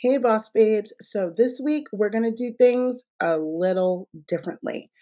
[0.00, 0.92] Hey, boss babes.
[1.00, 4.92] So, this week we're going to do things a little differently.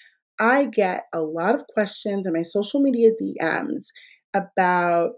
[0.41, 3.89] I get a lot of questions in my social media DMs
[4.33, 5.11] about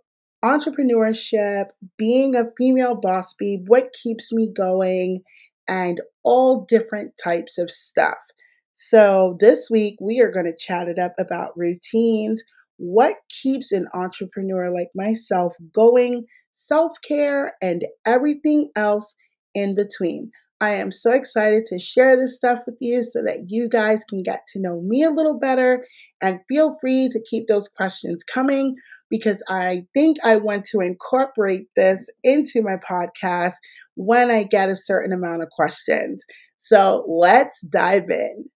[0.45, 5.23] entrepreneurship, being a female boss babe, what keeps me going,
[5.69, 8.19] and all different types of stuff.
[8.73, 12.43] So, this week we are going to chat it up about routines,
[12.79, 19.15] what keeps an entrepreneur like myself going, self care, and everything else
[19.63, 20.31] in between.
[20.61, 24.25] I am so excited to share this stuff with you so that you guys can
[24.25, 25.87] get to know me a little better
[26.21, 28.75] and feel free to keep those questions coming
[29.09, 33.55] because I think I want to incorporate this into my podcast
[33.95, 36.25] when I get a certain amount of questions.
[36.57, 38.51] So let's dive in.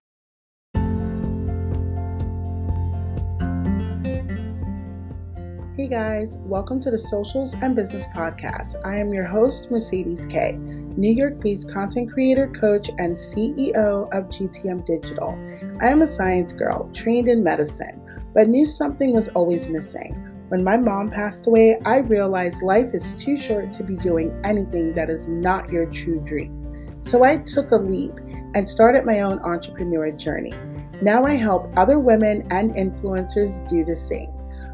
[5.76, 8.74] Hey guys, welcome to the Socials and Business Podcast.
[8.84, 10.58] I am your host, Mercedes K,
[10.96, 15.38] New York based content creator, coach, and CEO of GTM Digital.
[15.80, 18.00] I am a science girl, trained in medicine,
[18.34, 20.14] but knew something was always missing.
[20.48, 24.92] When my mom passed away, I realized life is too short to be doing anything
[24.92, 26.58] that is not your true dream.
[27.02, 28.12] So I took a leap
[28.54, 30.52] and started my own entrepreneur journey.
[31.00, 34.30] Now I help other women and influencers do the same.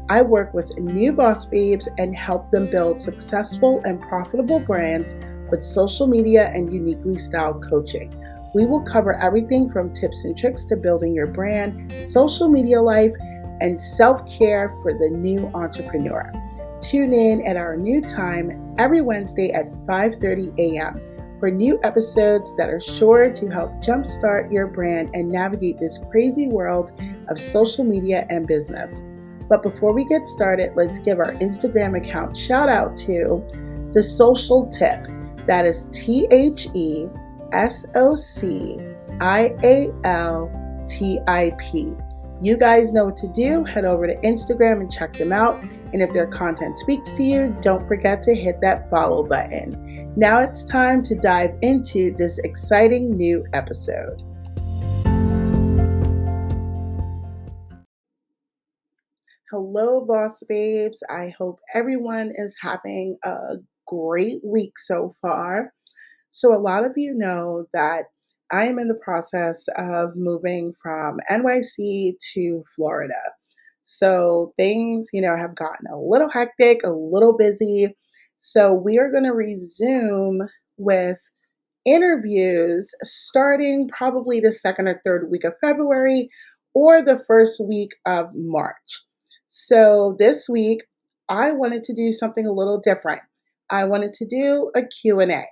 [0.09, 5.15] I work with new boss babes and help them build successful and profitable brands
[5.51, 8.13] with social media and uniquely styled coaching.
[8.53, 13.11] We will cover everything from tips and tricks to building your brand, social media life,
[13.61, 16.31] and self-care for the new entrepreneur.
[16.81, 21.01] Tune in at our new time every Wednesday at 5:30 a.m.
[21.39, 26.47] for new episodes that are sure to help jumpstart your brand and navigate this crazy
[26.47, 26.91] world
[27.27, 29.03] of social media and business.
[29.49, 33.43] But before we get started, let's give our Instagram account shout out to
[33.93, 35.05] the social tip.
[35.49, 37.07] That is T H E
[37.53, 38.77] S O C
[39.19, 41.91] I A L T I P.
[42.39, 43.63] You guys know what to do.
[43.63, 45.59] Head over to Instagram and check them out.
[45.91, 50.13] And if their content speaks to you, don't forget to hit that follow button.
[50.15, 54.21] Now it's time to dive into this exciting new episode.
[59.49, 61.01] Hello, boss babes.
[61.09, 63.55] I hope everyone is having a
[63.89, 65.73] great week so far.
[66.31, 68.03] So, a lot of you know that
[68.51, 73.21] I am in the process of moving from NYC to Florida.
[73.83, 77.95] So, things, you know, have gotten a little hectic, a little busy.
[78.37, 81.17] So, we are going to resume with
[81.85, 86.29] interviews starting probably the second or third week of February
[86.73, 89.05] or the first week of March.
[89.47, 90.83] So this week,
[91.29, 93.21] I wanted to do something a little different.
[93.69, 95.43] I wanted to do a Q&A.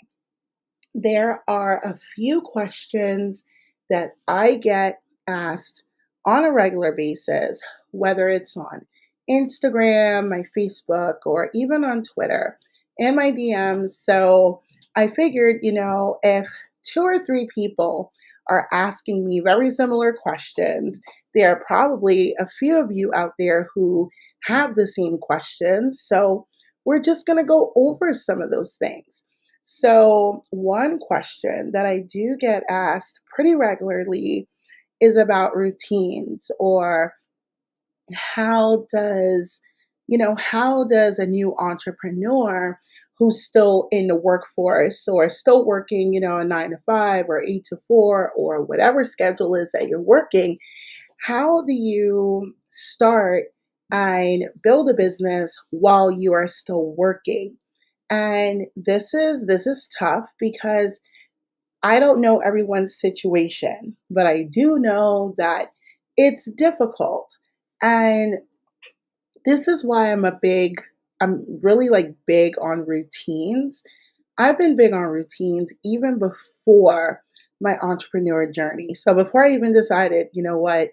[0.93, 3.43] There are a few questions
[3.89, 5.83] that I get asked
[6.25, 7.61] on a regular basis,
[7.91, 8.85] whether it's on
[9.29, 12.57] Instagram, my Facebook, or even on Twitter
[12.99, 13.89] and my DMs.
[13.89, 14.61] So
[14.95, 16.47] I figured, you know, if
[16.83, 18.11] two or three people
[18.49, 20.99] are asking me very similar questions,
[21.35, 24.09] there are probably a few of you out there who
[24.45, 26.01] have the same questions.
[26.01, 26.47] So
[26.87, 29.25] we're just going to go over some of those things.
[29.61, 34.47] So, one question that I do get asked pretty regularly
[35.01, 37.13] is about routines or
[38.13, 39.59] how does
[40.07, 42.79] you know how does a new entrepreneur
[43.19, 47.43] who's still in the workforce or still working you know a 9 to 5 or
[47.43, 50.57] 8 to 4 or whatever schedule is that you're working
[51.19, 53.47] how do you start
[53.91, 57.57] and build a business while you are still working?
[58.09, 60.99] And this is this is tough because
[61.83, 65.71] I don't know everyone's situation, but I do know that
[66.15, 67.37] it's difficult.
[67.81, 68.39] And
[69.45, 70.81] this is why I'm a big
[71.19, 73.83] I'm really like big on routines.
[74.37, 77.23] I've been big on routines even before
[77.59, 78.93] my entrepreneur journey.
[78.93, 80.89] So before I even decided, you know what,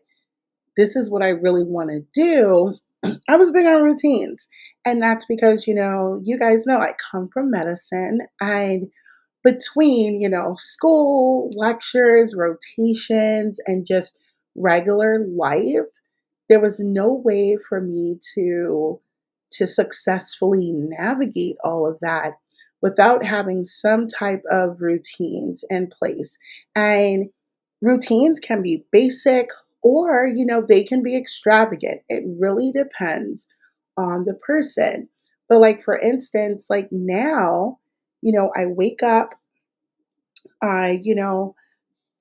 [0.77, 2.75] this is what I really want to do,
[3.29, 4.49] I was big on routines.
[4.87, 8.89] And that's because, you know, you guys know I come from medicine and
[9.45, 14.17] between, you know, school, lectures, rotations, and just
[14.57, 15.87] regular life,
[16.49, 19.01] there was no way for me to
[19.53, 22.33] to successfully navigate all of that
[22.83, 26.37] without having some type of routines in place.
[26.75, 27.31] And
[27.81, 29.49] routines can be basic
[29.85, 33.49] or you know they can be extravagant it really depends
[33.99, 35.09] on the person
[35.49, 37.79] but like for instance like now
[38.23, 39.31] you know i wake up
[40.63, 41.55] I, you know,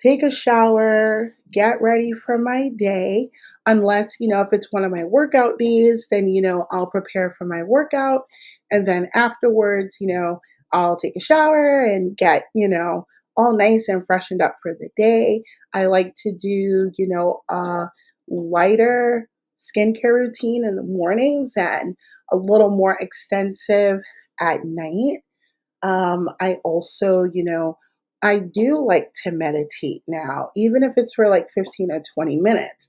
[0.01, 3.29] take a shower, get ready for my day.
[3.65, 7.35] Unless, you know, if it's one of my workout days, then, you know, I'll prepare
[7.37, 8.23] for my workout.
[8.71, 10.41] And then afterwards, you know,
[10.73, 14.89] I'll take a shower and get, you know, all nice and freshened up for the
[14.97, 15.43] day.
[15.73, 17.87] I like to do, you know, a
[18.29, 21.95] lighter skincare routine in the mornings and
[22.31, 23.99] a little more extensive
[24.41, 25.19] at night.
[25.81, 27.77] Um, I also, you know,
[28.23, 32.87] I do like to meditate now, even if it's for like 15 or 20 minutes.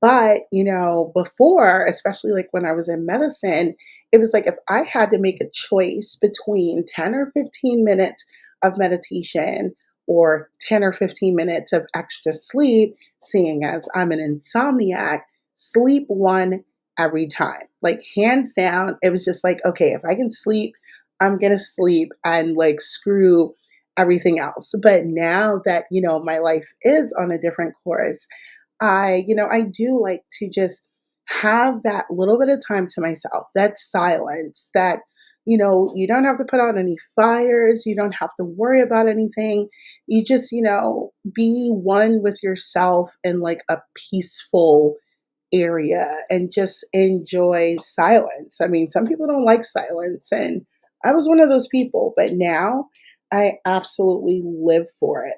[0.00, 3.74] But, you know, before, especially like when I was in medicine,
[4.12, 8.24] it was like if I had to make a choice between 10 or 15 minutes
[8.64, 9.74] of meditation
[10.08, 15.20] or 10 or 15 minutes of extra sleep, seeing as I'm an insomniac,
[15.56, 16.64] sleep won
[16.98, 17.68] every time.
[17.82, 20.74] Like, hands down, it was just like, okay, if I can sleep,
[21.20, 23.54] I'm gonna sleep and like screw
[23.96, 24.74] everything else.
[24.82, 28.26] But now that, you know, my life is on a different course,
[28.80, 30.82] I, you know, I do like to just
[31.28, 35.00] have that little bit of time to myself, that silence, that,
[35.46, 38.80] you know, you don't have to put out any fires, you don't have to worry
[38.80, 39.68] about anything.
[40.06, 43.78] You just, you know, be one with yourself in like a
[44.10, 44.96] peaceful
[45.52, 48.58] area and just enjoy silence.
[48.62, 50.64] I mean, some people don't like silence, and
[51.04, 52.88] I was one of those people, but now
[53.32, 55.36] I absolutely live for it.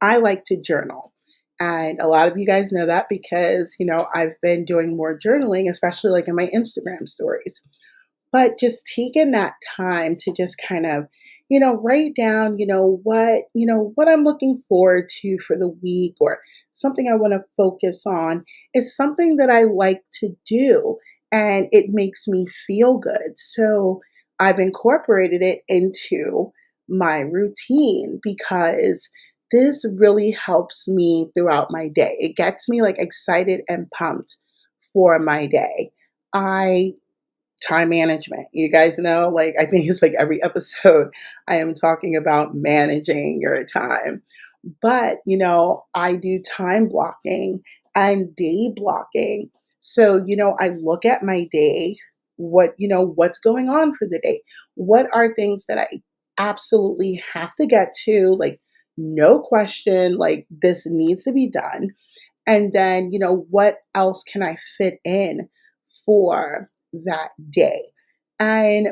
[0.00, 1.12] I like to journal.
[1.60, 5.18] And a lot of you guys know that because, you know, I've been doing more
[5.18, 7.62] journaling, especially like in my Instagram stories.
[8.32, 11.06] But just taking that time to just kind of,
[11.48, 15.56] you know, write down, you know, what, you know, what I'm looking forward to for
[15.56, 16.40] the week or
[16.72, 18.44] something I want to focus on
[18.74, 20.98] is something that I like to do
[21.32, 23.36] and it makes me feel good.
[23.36, 24.00] So
[24.38, 26.52] I've incorporated it into
[26.88, 29.08] my routine because
[29.52, 32.14] this really helps me throughout my day.
[32.18, 34.36] It gets me like excited and pumped
[34.92, 35.90] for my day.
[36.34, 36.92] I
[37.66, 38.48] time management.
[38.52, 41.08] You guys know, like, I think it's like every episode
[41.46, 44.22] I am talking about managing your time.
[44.82, 47.62] But, you know, I do time blocking
[47.94, 49.50] and day blocking.
[49.78, 51.96] So, you know, I look at my day,
[52.36, 54.42] what, you know, what's going on for the day?
[54.74, 55.86] What are things that I
[56.38, 58.36] absolutely have to get to?
[58.38, 58.60] Like,
[58.96, 61.90] no question, like, this needs to be done.
[62.46, 65.48] And then, you know, what else can I fit in
[66.04, 67.82] for that day?
[68.40, 68.88] And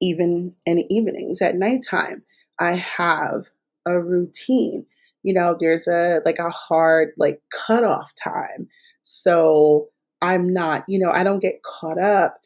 [0.00, 2.22] even in evenings at nighttime,
[2.60, 3.44] I have
[3.86, 4.86] a routine.
[5.22, 8.68] You know, there's a like a hard like cutoff time.
[9.04, 9.88] So
[10.20, 12.38] I'm not, you know, I don't get caught up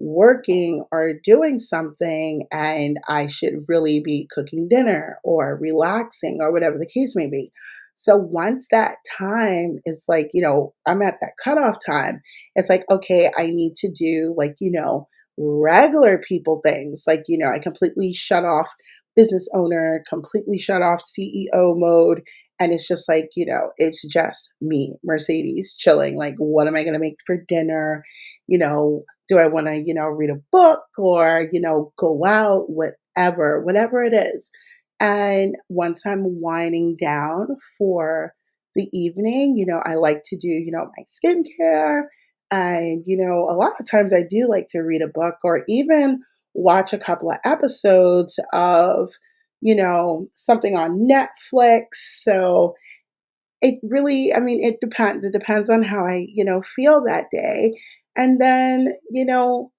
[0.00, 6.78] working or doing something and I should really be cooking dinner or relaxing or whatever
[6.78, 7.50] the case may be.
[8.00, 12.22] So once that time is like, you know, I'm at that cutoff time,
[12.54, 17.02] it's like, okay, I need to do like, you know, regular people things.
[17.08, 18.68] Like, you know, I completely shut off
[19.16, 22.22] business owner, completely shut off CEO mode.
[22.60, 26.16] And it's just like, you know, it's just me, Mercedes, chilling.
[26.16, 28.04] Like, what am I going to make for dinner?
[28.46, 32.24] You know, do I want to, you know, read a book or, you know, go
[32.24, 34.52] out, whatever, whatever it is.
[35.00, 38.34] And once I'm winding down for
[38.74, 42.02] the evening, you know, I like to do, you know, my skincare.
[42.50, 45.64] And, you know, a lot of times I do like to read a book or
[45.68, 46.20] even
[46.54, 49.10] watch a couple of episodes of,
[49.60, 51.84] you know, something on Netflix.
[52.22, 52.74] So
[53.60, 55.26] it really, I mean, it depends.
[55.26, 57.78] It depends on how I, you know, feel that day.
[58.16, 59.70] And then, you know,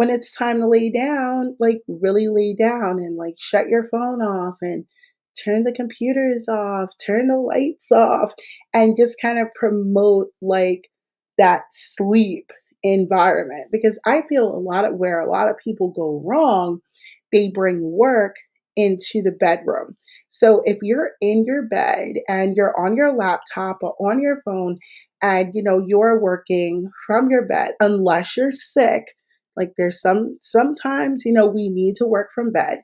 [0.00, 4.22] when it's time to lay down, like really lay down and like shut your phone
[4.22, 4.86] off and
[5.44, 8.32] turn the computers off, turn the lights off,
[8.72, 10.88] and just kind of promote like
[11.36, 12.50] that sleep
[12.82, 13.66] environment.
[13.70, 16.80] Because I feel a lot of where a lot of people go wrong,
[17.30, 18.36] they bring work
[18.76, 19.98] into the bedroom.
[20.30, 24.78] So if you're in your bed and you're on your laptop or on your phone
[25.20, 29.04] and you know you're working from your bed unless you're sick
[29.60, 32.78] like there's some sometimes, you know, we need to work from bed.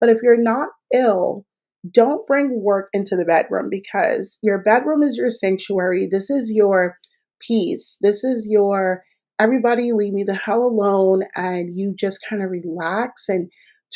[0.00, 1.44] But if you're not ill,
[1.90, 6.08] don't bring work into the bedroom because your bedroom is your sanctuary.
[6.10, 6.96] This is your
[7.40, 7.98] peace.
[8.00, 9.02] This is your
[9.38, 13.50] everybody leave me the hell alone and you just kind of relax and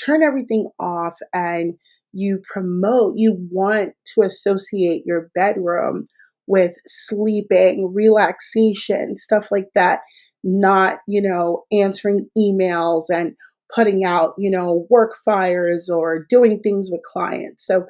[0.04, 1.74] turn everything off and
[2.12, 6.06] you promote you want to associate your bedroom
[6.46, 10.00] with sleeping, relaxation, stuff like that
[10.46, 13.34] not, you know, answering emails and
[13.74, 17.66] putting out, you know, work fires or doing things with clients.
[17.66, 17.86] So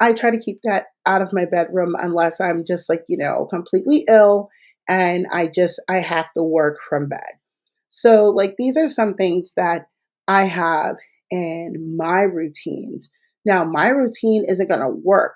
[0.00, 3.46] I try to keep that out of my bedroom unless I'm just like, you know,
[3.50, 4.48] completely ill
[4.88, 7.20] and I just I have to work from bed.
[7.88, 9.86] So like these are some things that
[10.28, 10.96] I have
[11.32, 13.10] in my routines.
[13.44, 15.34] Now, my routine isn't going to work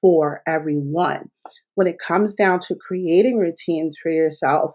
[0.00, 1.30] for everyone.
[1.74, 4.74] When it comes down to creating routines for yourself,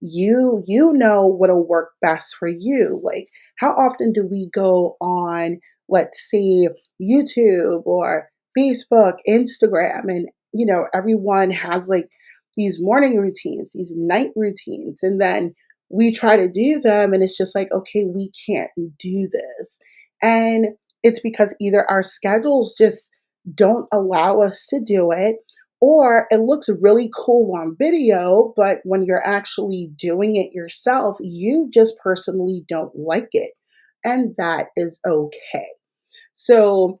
[0.00, 3.00] you you know what'll work best for you.
[3.02, 6.68] Like how often do we go on, let's see,
[7.00, 12.08] YouTube or Facebook, Instagram, and you know, everyone has like
[12.56, 15.54] these morning routines, these night routines, and then
[15.90, 19.78] we try to do them and it's just like, okay, we can't do this.
[20.22, 20.66] And
[21.02, 23.08] it's because either our schedules just
[23.54, 25.36] don't allow us to do it
[25.80, 31.68] or it looks really cool on video, but when you're actually doing it yourself, you
[31.72, 33.52] just personally don't like it.
[34.04, 35.68] And that is okay.
[36.34, 37.00] So,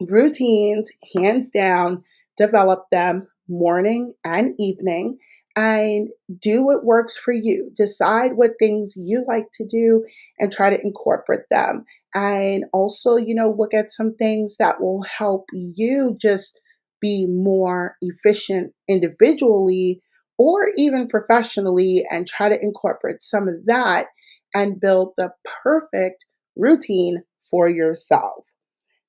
[0.00, 2.02] routines, hands down,
[2.36, 5.18] develop them morning and evening
[5.56, 6.08] and
[6.40, 7.70] do what works for you.
[7.76, 10.04] Decide what things you like to do
[10.38, 11.84] and try to incorporate them.
[12.14, 16.58] And also, you know, look at some things that will help you just
[17.04, 20.00] be more efficient individually
[20.38, 24.06] or even professionally and try to incorporate some of that
[24.54, 25.28] and build the
[25.62, 26.24] perfect
[26.56, 28.44] routine for yourself.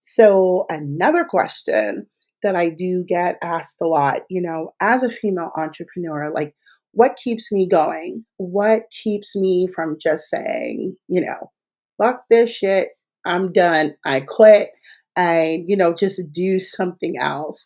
[0.02, 2.08] So, another question
[2.44, 6.54] that I do get asked a lot, you know, as a female entrepreneur, like,
[6.92, 8.26] what keeps me going?
[8.36, 11.50] What keeps me from just saying, you know,
[11.98, 12.90] fuck this shit,
[13.26, 14.68] I'm done, I quit,
[15.16, 17.66] and, you know, just do something else?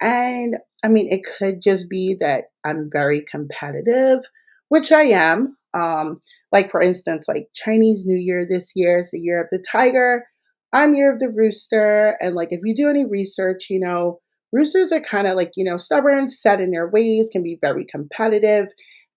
[0.00, 4.20] And I mean, it could just be that I'm very competitive,
[4.68, 5.56] which I am.
[5.74, 6.20] Um,
[6.52, 10.24] like, for instance, like Chinese New Year this year is the year of the tiger.
[10.72, 12.16] I'm year of the rooster.
[12.20, 14.20] And like, if you do any research, you know,
[14.52, 17.84] roosters are kind of like, you know, stubborn, set in their ways, can be very
[17.84, 18.66] competitive.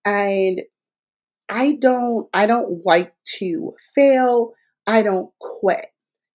[0.06, 0.62] And
[1.50, 4.54] I don't I don't like to fail.
[4.88, 5.86] I don't quit.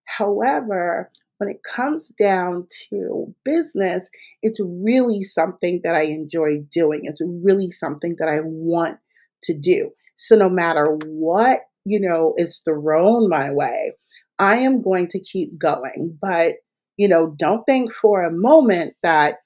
[0.04, 4.09] However, when it comes down to business,
[4.43, 7.02] it's really something that I enjoy doing.
[7.05, 8.99] It's really something that I want
[9.45, 9.90] to do.
[10.16, 13.93] So no matter what, you know, is thrown my way,
[14.38, 16.19] I am going to keep going.
[16.21, 16.55] But,
[16.97, 19.37] you know, don't think for a moment that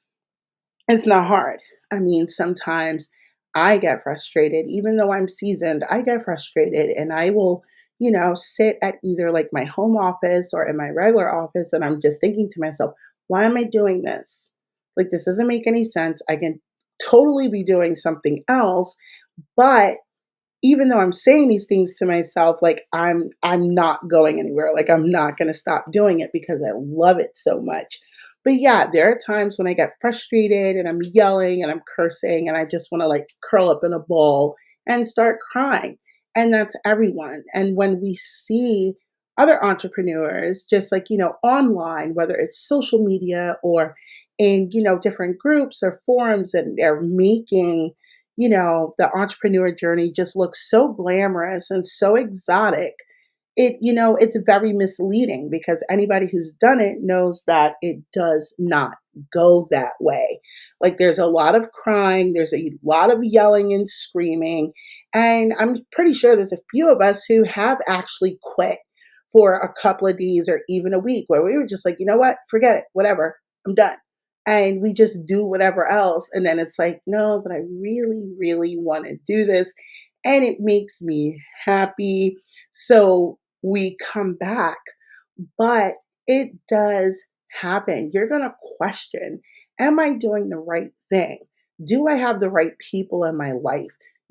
[0.89, 1.59] it's not hard.
[1.93, 3.09] I mean, sometimes
[3.55, 7.65] I get frustrated, even though I'm seasoned, I get frustrated and I will,
[8.01, 11.85] you know, sit at either like my home office or in my regular office and
[11.85, 12.93] I'm just thinking to myself,
[13.29, 14.51] why am I doing this?
[14.97, 16.21] Like, this doesn't make any sense.
[16.29, 16.61] I can
[17.01, 18.97] totally be doing something else,
[19.57, 19.99] but
[20.63, 24.73] even though I'm saying these things to myself, like I'm I'm not going anywhere.
[24.75, 27.99] Like I'm not going to stop doing it because I love it so much.
[28.45, 32.49] But yeah, there are times when I get frustrated and I'm yelling and I'm cursing
[32.49, 34.55] and I just want to like curl up in a ball
[34.87, 35.99] and start crying.
[36.35, 37.45] And that's everyone.
[37.55, 38.95] And when we see
[39.39, 43.95] other entrepreneurs just like, you know, online, whether it's social media or
[44.39, 47.93] in, you know, different groups or forums and they're making
[48.41, 52.95] you know, the entrepreneur journey just looks so glamorous and so exotic.
[53.63, 58.55] It, you know, it's very misleading because anybody who's done it knows that it does
[58.59, 58.95] not
[59.31, 60.41] go that way.
[60.81, 64.73] Like there's a lot of crying, there's a lot of yelling and screaming.
[65.15, 68.79] And I'm pretty sure there's a few of us who have actually quit
[69.31, 72.07] for a couple of days or even a week where we were just like, you
[72.07, 73.37] know what, forget it, whatever,
[73.67, 73.97] I'm done
[74.47, 76.31] and we just do whatever else.
[76.33, 79.71] And then it's like, no, but I really, really want to do this.
[80.25, 82.39] And it makes me happy.
[82.73, 84.79] So we come back.
[85.59, 85.95] But
[86.27, 88.11] it does happen.
[88.13, 89.41] You're going to question
[89.79, 91.39] Am I doing the right thing?
[91.83, 93.89] Do I have the right people in my life?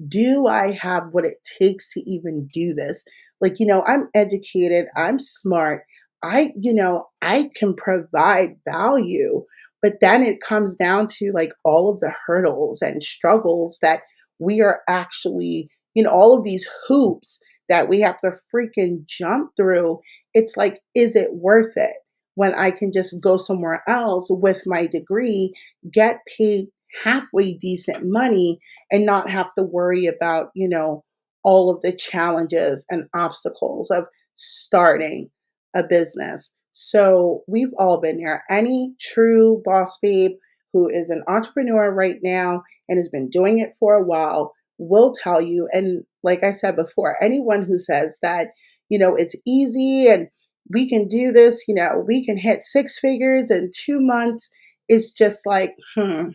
[0.07, 3.03] Do I have what it takes to even do this?
[3.41, 5.83] Like, you know, I'm educated, I'm smart,
[6.24, 9.43] I, you know, I can provide value
[9.81, 14.01] but then it comes down to like all of the hurdles and struggles that
[14.39, 19.51] we are actually, you know, all of these hoops that we have to freaking jump
[19.55, 19.99] through.
[20.33, 21.95] It's like, is it worth it
[22.35, 25.53] when I can just go somewhere else with my degree,
[25.91, 26.67] get paid
[27.03, 28.59] halfway decent money,
[28.91, 31.03] and not have to worry about, you know,
[31.43, 35.29] all of the challenges and obstacles of starting
[35.75, 36.51] a business?
[36.73, 38.43] So we've all been there.
[38.49, 40.31] Any true boss babe
[40.71, 45.11] who is an entrepreneur right now and has been doing it for a while will
[45.11, 45.67] tell you.
[45.71, 48.49] And like I said before, anyone who says that,
[48.89, 50.27] you know, it's easy and
[50.71, 54.49] we can do this, you know, we can hit six figures in two months.
[54.88, 56.29] It's just like, hmm,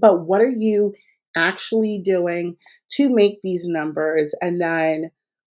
[0.00, 0.94] but what are you
[1.36, 2.56] actually doing
[2.92, 4.34] to make these numbers?
[4.40, 5.10] And then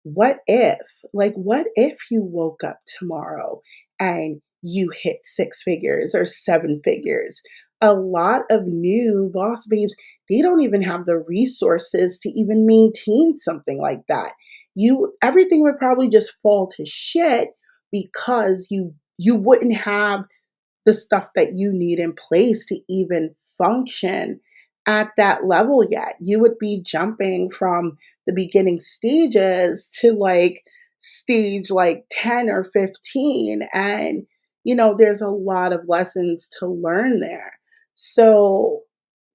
[0.04, 0.80] what if,
[1.14, 3.62] like, what if you woke up tomorrow
[4.00, 7.42] and you hit six figures or seven figures?
[7.82, 9.96] A lot of new boss babes,
[10.30, 14.32] they don't even have the resources to even maintain something like that.
[14.76, 17.50] You everything would probably just fall to shit
[17.92, 20.22] because you you wouldn't have
[20.86, 24.40] the stuff that you need in place to even function
[24.88, 26.16] at that level yet.
[26.20, 30.64] You would be jumping from the beginning stages to like
[31.00, 34.26] stage like 10 or 15 and
[34.66, 37.54] you know there's a lot of lessons to learn there.
[37.94, 38.82] So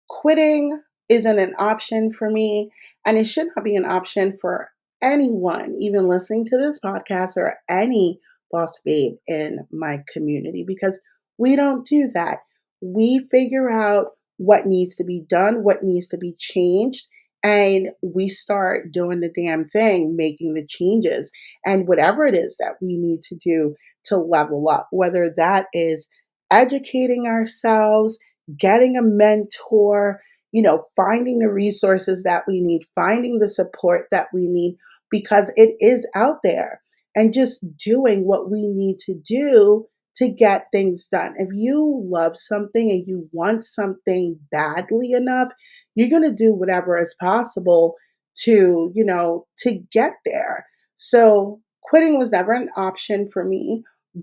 [0.08, 2.70] quitting isn't an option for me
[3.04, 4.70] and it should not be an option for
[5.02, 8.18] anyone even listening to this podcast or any
[8.50, 10.98] boss babe in my community because
[11.38, 12.38] we don't do that.
[12.80, 17.06] We figure out what needs to be done, what needs to be changed,
[17.42, 21.30] and we start doing the damn thing, making the changes,
[21.66, 26.06] and whatever it is that we need to do to level up, whether that is
[26.50, 28.18] educating ourselves,
[28.58, 30.20] getting a mentor,
[30.52, 34.76] you know, finding the resources that we need, finding the support that we need,
[35.10, 36.80] because it is out there,
[37.14, 39.86] and just doing what we need to do
[40.16, 41.34] to get things done.
[41.38, 45.48] If you love something and you want something badly enough,
[45.94, 47.94] you're going to do whatever is possible
[48.38, 50.66] to, you know, to get there.
[50.96, 53.82] So quitting was never an option for me.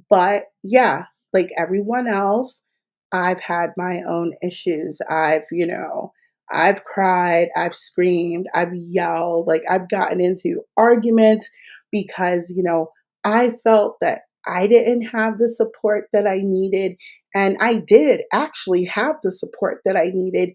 [0.09, 2.63] But yeah, like everyone else,
[3.11, 5.01] I've had my own issues.
[5.09, 6.11] I've, you know,
[6.51, 11.49] I've cried, I've screamed, I've yelled, like I've gotten into arguments
[11.91, 12.89] because, you know,
[13.23, 16.97] I felt that I didn't have the support that I needed.
[17.35, 20.53] And I did actually have the support that I needed.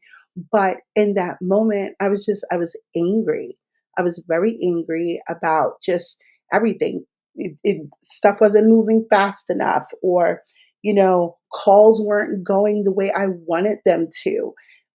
[0.53, 3.57] But in that moment, I was just, I was angry.
[3.97, 6.19] I was very angry about just
[6.53, 7.05] everything.
[7.37, 10.43] It, it, stuff wasn't moving fast enough, or,
[10.83, 14.53] you know, calls weren't going the way I wanted them to.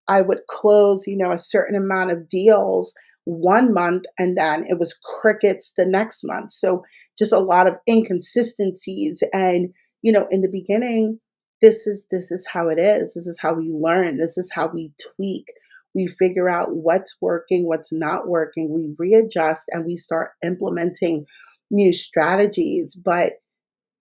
[0.07, 2.93] I would close, you know, a certain amount of deals
[3.25, 6.51] one month and then it was crickets the next month.
[6.51, 6.83] So
[7.17, 9.69] just a lot of inconsistencies and
[10.01, 11.19] you know in the beginning
[11.61, 13.13] this is this is how it is.
[13.13, 14.17] This is how we learn.
[14.17, 15.45] This is how we tweak.
[15.93, 18.71] We figure out what's working, what's not working.
[18.73, 21.25] We readjust and we start implementing
[21.69, 22.95] new strategies.
[22.95, 23.33] But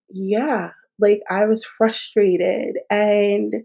[0.09, 3.55] yeah, like I was frustrated and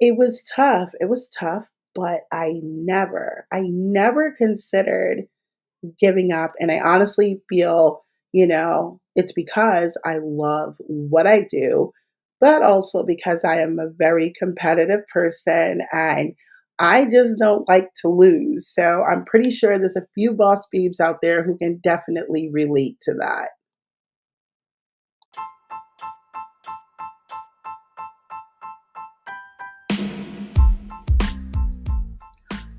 [0.00, 0.90] it was tough.
[1.00, 5.26] It was tough, but I never, I never considered
[5.98, 6.52] giving up.
[6.60, 11.92] And I honestly feel, you know, it's because I love what I do,
[12.40, 16.34] but also because I am a very competitive person and
[16.78, 18.68] I just don't like to lose.
[18.72, 22.96] So I'm pretty sure there's a few boss babes out there who can definitely relate
[23.02, 23.50] to that.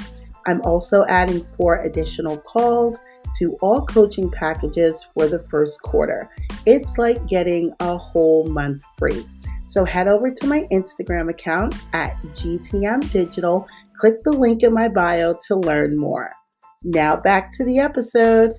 [0.45, 3.01] I'm also adding four additional calls
[3.37, 6.29] to all coaching packages for the first quarter.
[6.65, 9.23] It's like getting a whole month free.
[9.71, 13.65] So head over to my Instagram account at GTM Digital
[14.01, 16.33] Click the link in my bio to learn more.
[16.83, 18.51] Now back to the episode.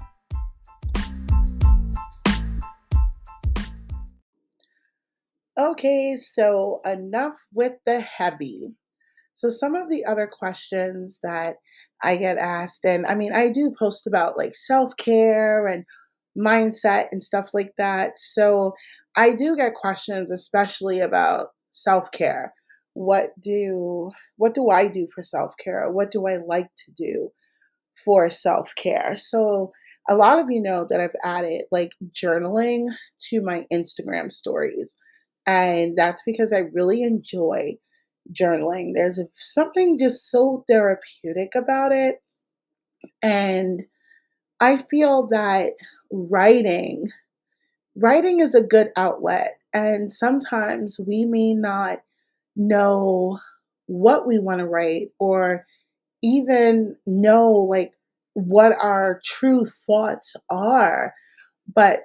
[5.59, 8.69] Okay, so enough with the heavy.
[9.35, 11.57] So, some of the other questions that
[12.03, 15.85] I get asked, and I mean, I do post about like self care and
[16.39, 18.13] mindset and stuff like that.
[18.17, 18.73] So,
[19.17, 22.53] I do get questions, especially about self care
[22.95, 25.91] what do what do I do for self-care?
[25.91, 27.31] What do I like to do
[28.05, 29.17] for self-care?
[29.17, 29.73] So
[30.09, 32.87] a lot of you know that I've added like journaling
[33.31, 34.97] to my Instagram stories.
[35.47, 37.77] And that's because I really enjoy
[38.33, 38.93] journaling.
[38.95, 42.17] There's something just so therapeutic about it.
[43.23, 43.83] And
[44.61, 45.71] I feel that
[46.13, 47.11] writing
[47.97, 51.99] writing is a good outlet and sometimes we may not
[52.57, 53.39] know
[53.87, 55.67] what we want to write or
[56.23, 57.93] even know like
[58.35, 61.13] what our true thoughts are
[61.75, 62.01] but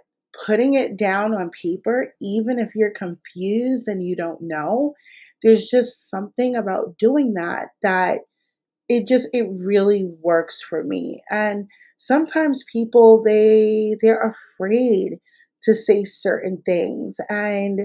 [0.46, 4.94] putting it down on paper even if you're confused and you don't know
[5.44, 8.20] there's just something about doing that that
[8.90, 11.22] it just it really works for me.
[11.30, 15.20] And sometimes people they they're afraid
[15.68, 17.82] to say certain things and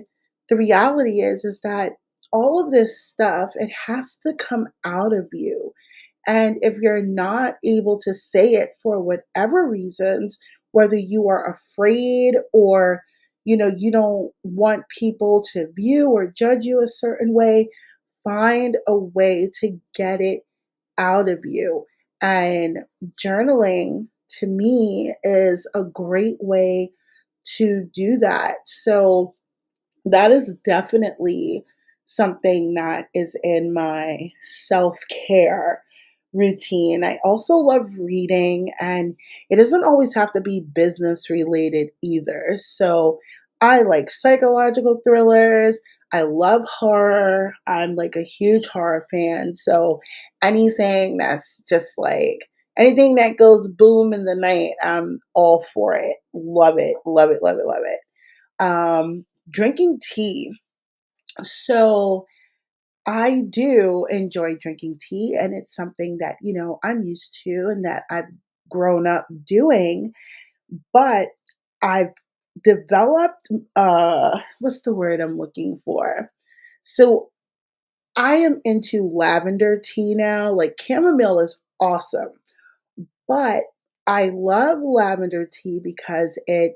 [0.50, 1.92] the reality is is that
[2.32, 5.72] all of this stuff it has to come out of you
[6.28, 10.38] and if you're not able to say it for whatever reasons
[10.72, 13.02] whether you are afraid or
[13.44, 17.68] you know you don't want people to view or judge you a certain way
[18.24, 20.40] find a way to get it
[20.98, 21.84] out of you.
[22.22, 22.78] And
[23.22, 24.08] journaling
[24.40, 26.90] to me is a great way
[27.56, 28.56] to do that.
[28.64, 29.34] So
[30.04, 31.64] that is definitely
[32.04, 34.96] something that is in my self
[35.28, 35.82] care
[36.32, 37.04] routine.
[37.04, 39.14] I also love reading, and
[39.50, 42.52] it doesn't always have to be business related either.
[42.56, 43.18] So
[43.60, 45.80] I like psychological thrillers.
[46.12, 47.54] I love horror.
[47.66, 49.54] I'm like a huge horror fan.
[49.54, 50.00] So
[50.42, 52.38] anything that's just like
[52.78, 56.16] anything that goes boom in the night, I'm all for it.
[56.34, 56.96] Love it.
[57.06, 57.42] Love it.
[57.42, 57.66] Love it.
[57.66, 58.00] Love it.
[58.64, 60.52] Um, drinking tea.
[61.42, 62.26] So
[63.06, 67.84] I do enjoy drinking tea, and it's something that, you know, I'm used to and
[67.84, 68.30] that I've
[68.70, 70.12] grown up doing.
[70.92, 71.28] But
[71.82, 72.12] I've
[72.64, 76.30] developed, uh, what's the word I'm looking for?
[76.84, 77.30] So
[78.16, 80.52] I am into lavender tea now.
[80.54, 82.32] Like chamomile is awesome,
[83.32, 83.62] but
[84.06, 86.72] I love lavender tea because it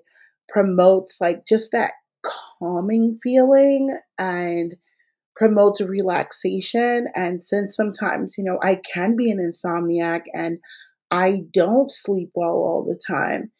[0.48, 1.90] promotes like just that
[2.58, 4.74] calming feeling and
[5.34, 7.08] promotes relaxation.
[7.14, 10.58] And since sometimes, you know, I can be an insomniac and
[11.10, 13.52] I don't sleep well all the time,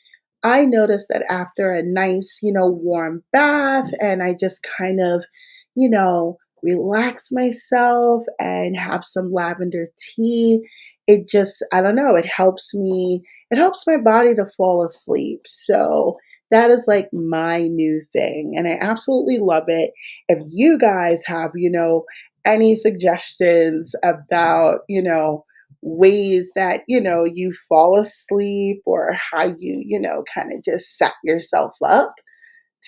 [0.43, 4.07] I noticed that after a nice, you know, warm bath mm-hmm.
[4.07, 5.23] and I just kind of,
[5.75, 10.67] you know, relax myself and have some lavender tea,
[11.07, 15.41] it just, I don't know, it helps me, it helps my body to fall asleep.
[15.45, 16.17] So
[16.51, 18.55] that is like my new thing.
[18.57, 19.93] And I absolutely love it.
[20.29, 22.05] If you guys have, you know,
[22.45, 25.45] any suggestions about, you know,
[25.83, 30.97] ways that, you know, you fall asleep or how you, you know, kind of just
[30.97, 32.15] set yourself up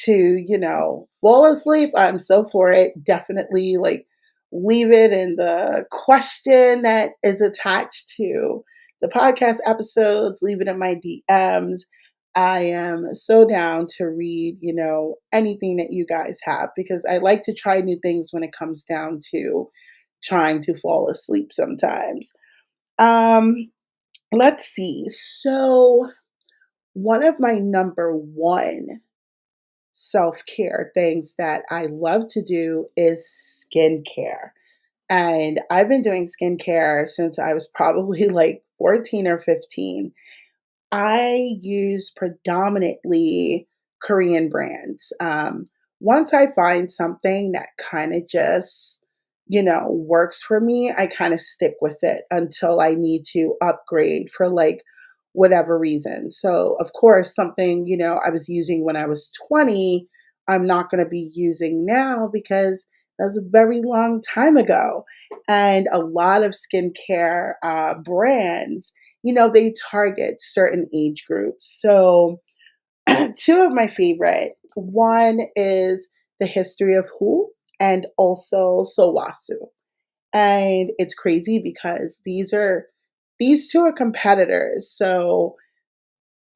[0.04, 0.12] to,
[0.46, 2.92] you know, fall asleep, I'm so for it.
[3.02, 4.06] Definitely like
[4.52, 8.64] leave it in the question that is attached to
[9.00, 11.80] the podcast episodes, leave it in my DMs.
[12.34, 17.18] I am so down to read, you know, anything that you guys have because I
[17.18, 19.68] like to try new things when it comes down to
[20.22, 22.32] trying to fall asleep sometimes.
[22.98, 23.70] Um,
[24.32, 25.04] let's see.
[25.08, 26.10] So,
[26.92, 29.00] one of my number one
[29.98, 34.50] self care things that I love to do is skincare.
[35.10, 40.12] And I've been doing skincare since I was probably like 14 or 15.
[40.92, 43.66] I use predominantly
[44.00, 45.12] Korean brands.
[45.20, 45.68] Um,
[46.00, 49.00] once I find something that kind of just,
[49.48, 53.56] you know, works for me, I kind of stick with it until I need to
[53.60, 54.84] upgrade for like
[55.38, 56.32] whatever reason.
[56.32, 60.08] So, of course, something, you know, I was using when I was 20,
[60.48, 62.84] I'm not going to be using now because
[63.18, 65.04] that was a very long time ago.
[65.46, 71.78] And a lot of skincare uh, brands, you know, they target certain age groups.
[71.80, 72.40] So,
[73.36, 76.08] two of my favorite one is
[76.40, 77.48] The History of Whoo
[77.78, 79.68] and also Sulwhasoo.
[80.32, 82.86] And it's crazy because these are
[83.38, 84.92] these two are competitors.
[84.94, 85.56] So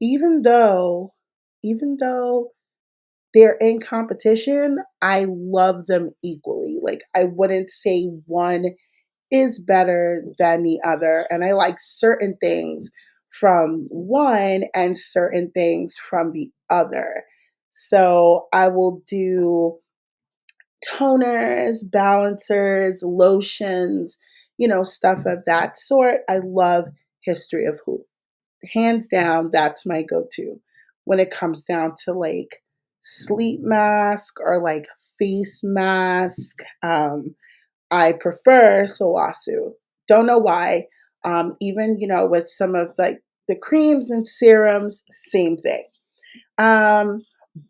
[0.01, 1.13] even though
[1.63, 2.51] even though
[3.33, 6.77] they're in competition, I love them equally.
[6.81, 8.65] Like I wouldn't say one
[9.31, 12.91] is better than the other and I like certain things
[13.31, 17.23] from one and certain things from the other.
[17.73, 19.79] So I will do
[20.97, 24.17] toners, balancers, lotions,
[24.57, 26.21] you know, stuff of that sort.
[26.29, 26.85] I love
[27.23, 28.03] History of Whoo.
[28.73, 30.59] hands down, that's my go to
[31.05, 32.61] when it comes down to like
[33.01, 34.87] sleep mask or like
[35.19, 36.59] face mask.
[36.81, 37.35] Um,
[37.91, 39.73] I prefer Sulwhasoo.
[40.07, 40.87] Don't know why.
[41.25, 45.83] Um, even, you know, with some of like the creams and serums, same thing.
[46.57, 47.21] Um,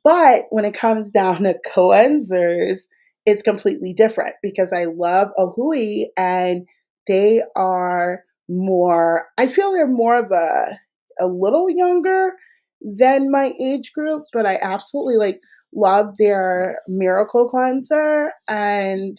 [0.03, 2.79] but when it comes down to cleansers,
[3.25, 6.67] it's completely different because I love Ohui and
[7.07, 10.79] they are more, I feel they're more of a,
[11.19, 12.33] a little younger
[12.81, 15.39] than my age group, but I absolutely like
[15.73, 19.17] love their miracle cleanser and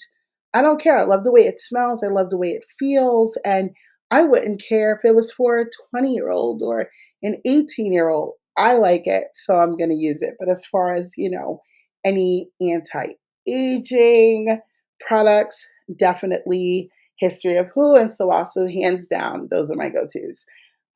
[0.55, 0.99] I don't care.
[0.99, 2.05] I love the way it smells.
[2.05, 3.37] I love the way it feels.
[3.45, 3.71] And
[4.11, 6.89] I wouldn't care if it was for a 20 year old or
[7.23, 8.35] an 18 year old.
[8.57, 10.35] I like it, so I'm going to use it.
[10.39, 11.61] But as far as, you know,
[12.05, 13.15] any anti
[13.49, 14.61] aging
[15.07, 20.45] products, definitely History of Whoo and Sulwhasoo hands down, those are my go tos.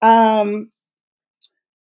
[0.03, 0.71] Um,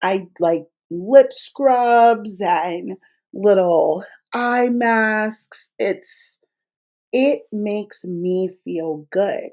[0.02, 2.96] I like lip scrubs and
[3.32, 5.70] little eye masks.
[5.78, 6.38] It's
[7.12, 9.50] it makes me feel good.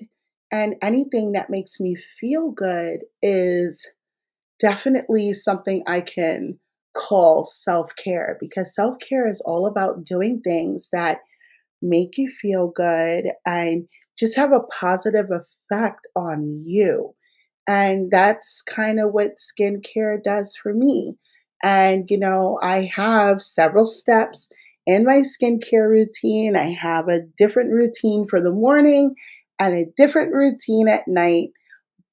[0.52, 3.88] And anything that makes me feel good is
[4.60, 6.60] definitely something I can
[6.96, 11.20] call self care because self care is all about doing things that
[11.82, 17.14] make you feel good and just have a positive effect on you.
[17.68, 21.16] And that's kind of what skincare does for me.
[21.64, 24.50] And, you know, I have several steps
[24.86, 26.56] in my skincare routine.
[26.58, 29.16] I have a different routine for the morning
[29.60, 31.50] and a different routine at night.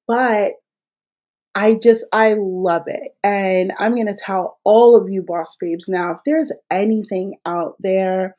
[0.07, 0.53] But
[1.53, 3.11] I just, I love it.
[3.23, 7.75] And I'm going to tell all of you boss babes now if there's anything out
[7.79, 8.35] there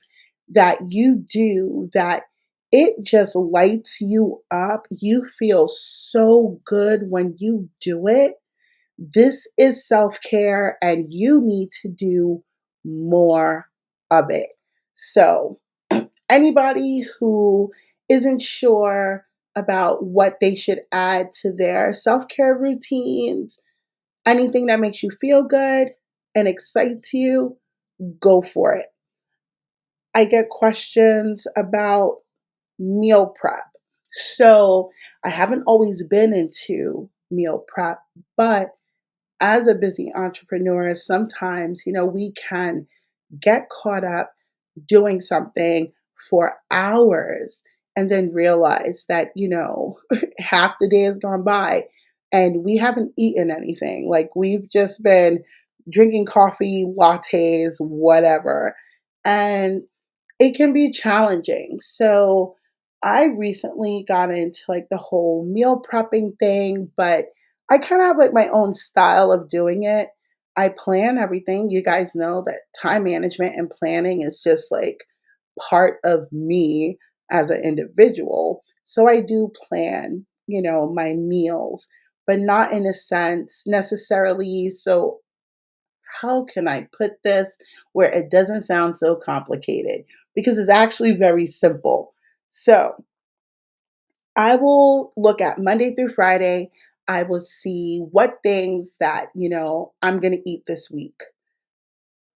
[0.51, 2.23] that you do that
[2.73, 8.33] it just lights you up, you feel so good when you do it.
[8.99, 12.43] This is self care, and you need to do
[12.85, 13.67] more
[14.11, 14.49] of it.
[14.95, 15.59] So,
[16.31, 17.71] anybody who
[18.09, 23.59] isn't sure about what they should add to their self care routines,
[24.27, 25.89] anything that makes you feel good
[26.35, 27.57] and excites you,
[28.21, 28.87] go for it.
[30.15, 32.19] I get questions about
[32.79, 33.65] meal prep.
[34.11, 34.91] So
[35.25, 37.99] I haven't always been into meal prep,
[38.37, 38.71] but
[39.41, 42.87] as a busy entrepreneur, sometimes, you know, we can
[43.41, 44.33] get caught up
[44.87, 45.93] doing something
[46.29, 47.63] for hours
[47.97, 49.99] and then realize that, you know,
[50.39, 51.85] half the day has gone by
[52.33, 54.09] and we haven't eaten anything.
[54.11, 55.43] Like we've just been
[55.91, 58.75] drinking coffee, lattes, whatever.
[59.25, 59.83] And
[60.39, 61.79] it can be challenging.
[61.81, 62.57] So
[63.03, 67.27] I recently got into like the whole meal prepping thing, but
[67.71, 70.09] I kind of have like my own style of doing it.
[70.57, 71.71] I plan everything.
[71.71, 75.05] You guys know that time management and planning is just like
[75.71, 76.99] part of me
[77.33, 78.63] as an individual.
[78.85, 81.89] So I do plan, you know, my meals,
[82.27, 85.19] but not in a sense necessarily so
[86.21, 87.57] how can I put this
[87.93, 90.05] where it doesn't sound so complicated?
[90.35, 92.15] Because it's actually very simple.
[92.49, 92.93] So
[94.37, 96.71] I will look at Monday through Friday.
[97.09, 101.21] I will see what things that, you know, I'm going to eat this week.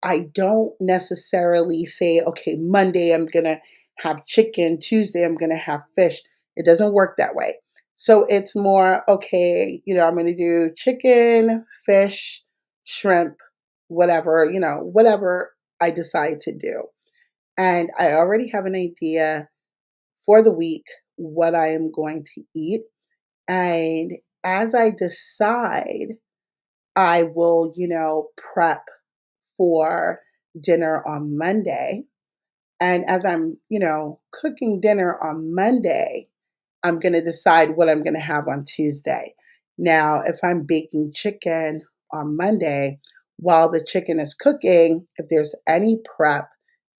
[0.03, 3.60] I don't necessarily say, okay, Monday I'm going to
[3.97, 6.21] have chicken, Tuesday I'm going to have fish.
[6.55, 7.55] It doesn't work that way.
[7.95, 12.43] So it's more, okay, you know, I'm going to do chicken, fish,
[12.84, 13.36] shrimp,
[13.88, 16.84] whatever, you know, whatever I decide to do.
[17.58, 19.47] And I already have an idea
[20.25, 20.84] for the week
[21.15, 22.81] what I am going to eat.
[23.47, 24.12] And
[24.43, 26.15] as I decide,
[26.95, 28.84] I will, you know, prep
[29.58, 30.19] for
[30.62, 32.03] dinner on Monday.
[32.79, 36.27] And as I'm, you know, cooking dinner on Monday,
[36.83, 39.33] I'm going to decide what I'm going to have on Tuesday.
[39.77, 42.99] Now, if I'm baking chicken on Monday,
[43.38, 46.49] while the chicken is cooking, if there's any prep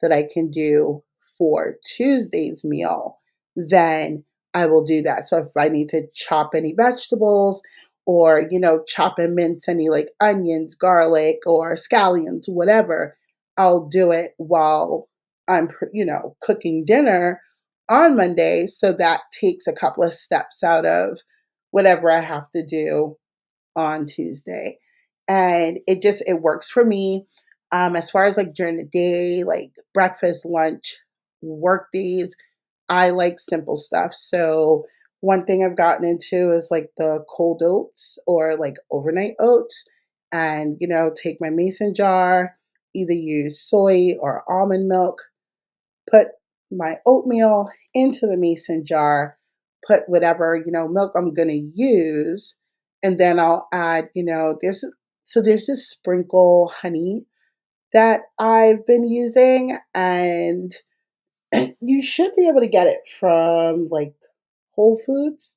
[0.02, 1.02] that I can do
[1.38, 3.18] for Tuesday's meal,
[3.54, 5.28] then I will do that.
[5.28, 7.62] So if I need to chop any vegetables
[8.06, 13.16] or, you know, chop and mince any like onions, garlic, or scallions, whatever,
[13.56, 15.08] I'll do it while
[15.48, 17.40] I'm, you know, cooking dinner
[17.88, 18.66] on Monday.
[18.66, 21.18] So that takes a couple of steps out of
[21.70, 23.16] whatever I have to do
[23.74, 24.78] on Tuesday.
[25.28, 27.26] And it just, it works for me.
[27.72, 30.96] Um, as far as like during the day, like breakfast, lunch,
[31.42, 32.35] work days,
[32.88, 34.14] I like simple stuff.
[34.14, 34.87] So
[35.20, 39.85] one thing I've gotten into is like the cold oats or like overnight oats.
[40.32, 42.56] And, you know, take my mason jar,
[42.94, 45.22] either use soy or almond milk,
[46.10, 46.28] put
[46.70, 49.38] my oatmeal into the mason jar,
[49.86, 52.56] put whatever, you know, milk I'm going to use,
[53.02, 54.84] and then I'll add, you know, there's
[55.24, 57.24] so there's this sprinkle honey
[57.92, 60.72] that I've been using and
[61.80, 64.14] you should be able to get it from like
[64.74, 65.56] Whole Foods,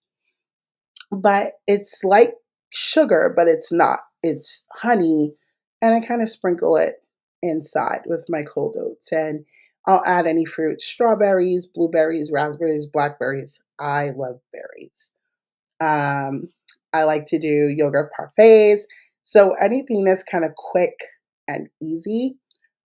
[1.11, 2.35] but it's like
[2.71, 3.99] sugar, but it's not.
[4.23, 5.33] It's honey,
[5.81, 6.95] and I kind of sprinkle it
[7.41, 9.45] inside with my cold oats, and
[9.85, 13.61] I'll add any fruit strawberries, blueberries, raspberries, blackberries.
[13.79, 15.13] I love berries.
[15.79, 16.49] Um,
[16.93, 18.81] I like to do yogurt parfaits.
[19.23, 20.95] So anything that's kind of quick
[21.47, 22.35] and easy.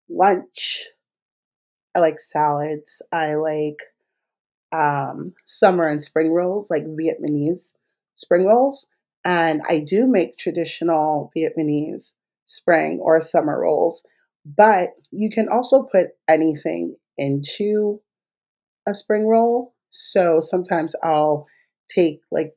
[0.08, 0.88] Lunch.
[1.94, 3.02] I like salads.
[3.12, 3.82] I like
[4.72, 7.74] um, summer and spring rolls, like Vietnamese
[8.16, 8.86] spring rolls.
[9.24, 12.14] And I do make traditional Vietnamese
[12.46, 14.04] spring or summer rolls,
[14.44, 18.00] but you can also put anything into
[18.88, 19.74] a spring roll.
[19.90, 21.46] So sometimes I'll
[21.88, 22.54] take like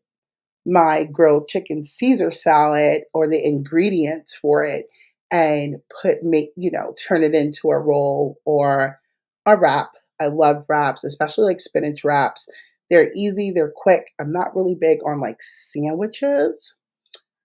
[0.65, 4.87] my grilled chicken Caesar salad or the ingredients for it
[5.31, 8.99] and put make you know turn it into a roll or
[9.45, 12.47] a wrap I love wraps, especially like spinach wraps.
[12.89, 14.05] They're easy, they're quick.
[14.19, 16.77] I'm not really big on like sandwiches.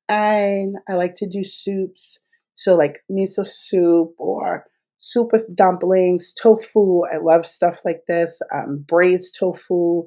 [0.08, 2.18] And I like to do soups.
[2.60, 4.66] So, like miso soup or
[4.98, 7.02] soup with dumplings, tofu.
[7.06, 10.04] I love stuff like this, um, braised tofu.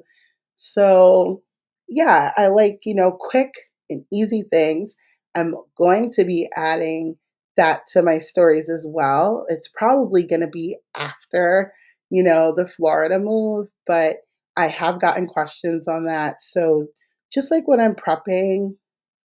[0.56, 1.42] So,
[1.88, 3.52] yeah, I like, you know, quick
[3.90, 4.96] and easy things.
[5.34, 7.16] I'm going to be adding
[7.56, 9.46] that to my stories as well.
[9.48, 11.72] It's probably going to be after
[12.10, 14.16] you know, the Florida move, but
[14.56, 16.42] I have gotten questions on that.
[16.42, 16.86] So
[17.32, 18.76] just like when I'm prepping,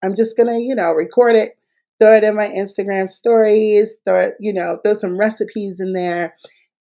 [0.03, 1.49] I'm just gonna, you know, record it,
[1.99, 6.35] throw it in my Instagram stories, throw it, you know, throw some recipes in there.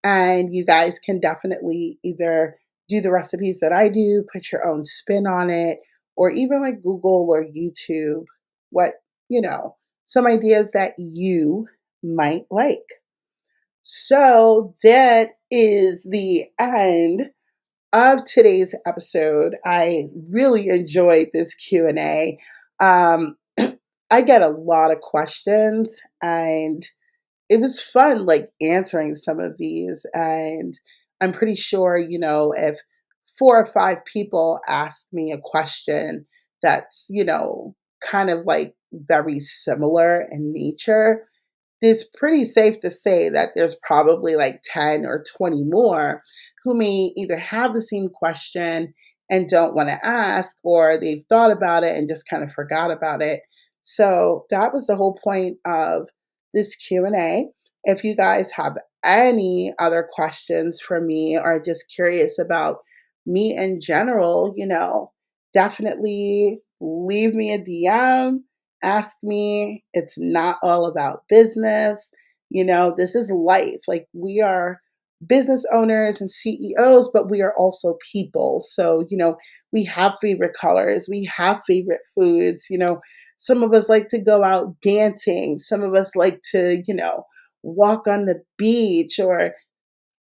[0.05, 2.57] And you guys can definitely either
[2.89, 5.79] do the recipes that I do, put your own spin on it,
[6.17, 8.25] or even like Google or YouTube
[8.71, 8.93] what,
[9.29, 11.67] you know, some ideas that you
[12.03, 12.79] might like.
[13.83, 17.31] So that is the end
[17.93, 19.57] of today's episode.
[19.65, 22.39] I really enjoyed this Q&A.
[22.81, 23.37] Um,
[24.11, 26.83] I get a lot of questions and
[27.49, 30.75] it was fun like answering some of these and
[31.21, 32.79] I'm pretty sure, you know, if
[33.39, 36.27] four or five people ask me a question
[36.63, 37.75] that's, you know,
[38.09, 41.27] kind of like very similar in nature,
[41.81, 46.23] it's pretty safe to say that there's probably like 10 or 20 more
[46.65, 48.93] who may either have the same question
[49.31, 52.91] and don't want to ask or they've thought about it and just kind of forgot
[52.91, 53.41] about it.
[53.91, 56.09] So that was the whole point of
[56.53, 57.47] this Q&A.
[57.85, 62.81] If you guys have any other questions for me or just curious about
[63.25, 65.13] me in general, you know,
[65.55, 68.41] definitely leave me a DM
[68.83, 69.85] ask me.
[69.93, 72.11] It's not all about business.
[72.51, 73.81] You know, this is life.
[73.89, 74.81] Like we are
[75.27, 78.61] business owners and CEOs, but we are also people.
[78.61, 79.37] So, you know,
[79.73, 82.67] we have favorite colors, we have favorite foods.
[82.71, 83.01] You know,
[83.39, 87.25] some of us like to go out dancing, some of us like to, you know,
[87.63, 89.53] walk on the beach or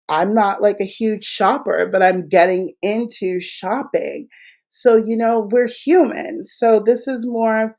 [0.09, 4.27] I'm not like a huge shopper, but I'm getting into shopping.
[4.69, 6.45] So, you know, we're human.
[6.45, 7.71] So, this is more of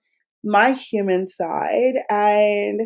[0.42, 1.94] my human side.
[2.08, 2.82] And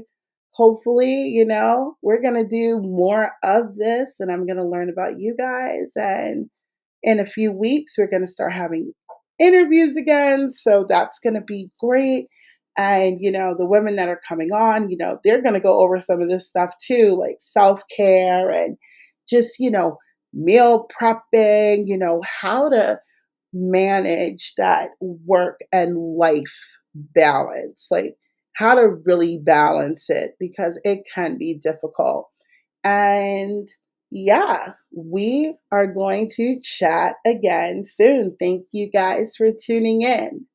[0.53, 4.91] hopefully, you know, we're going to do more of this and I'm going to learn
[4.91, 5.93] about you guys.
[5.95, 6.51] And
[7.03, 8.93] in a few weeks, we're going to start having
[9.39, 10.51] interviews again.
[10.51, 12.27] So that's going to be great.
[12.77, 15.81] And, you know, the women that are coming on, you know, they're going to go
[15.81, 18.77] over some of this stuff too, like self care and
[19.29, 19.99] just, you know,
[20.33, 23.01] meal prepping, you know, how to
[23.53, 28.15] manage that work and life balance, like
[28.55, 32.29] how to really balance it because it can be difficult.
[32.85, 33.69] And
[34.11, 38.37] yeah, we are going to chat again soon.
[38.39, 40.47] Thank you guys for tuning in.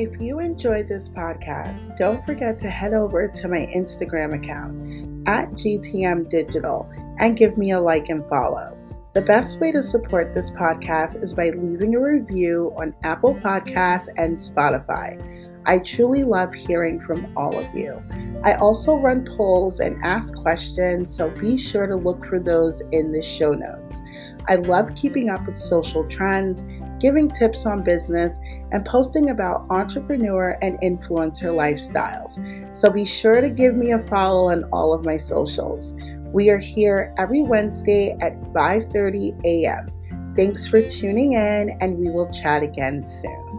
[0.00, 5.50] If you enjoyed this podcast, don't forget to head over to my Instagram account at
[5.50, 8.78] GTM Digital and give me a like and follow.
[9.12, 14.08] The best way to support this podcast is by leaving a review on Apple Podcasts
[14.16, 15.20] and Spotify.
[15.66, 18.02] I truly love hearing from all of you.
[18.42, 23.12] I also run polls and ask questions, so be sure to look for those in
[23.12, 24.00] the show notes.
[24.48, 26.64] I love keeping up with social trends,
[27.00, 28.38] giving tips on business,
[28.72, 32.38] and posting about entrepreneur and influencer lifestyles.
[32.74, 35.94] So be sure to give me a follow on all of my socials.
[36.32, 39.88] We are here every Wednesday at 5:30 a.m.
[40.36, 43.49] Thanks for tuning in and we will chat again soon.